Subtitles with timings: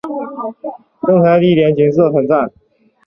[1.05, 2.51] 征才地点景色很讚